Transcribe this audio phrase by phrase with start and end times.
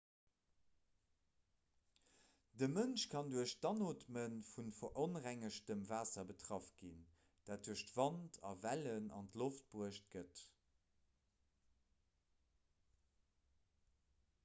[2.61, 7.03] de mënsch kann duerch d'anootme vu veronrengegtem waasser betraff ginn
[7.49, 10.41] dat duerch wand a wellen an d'loft bruecht gëtt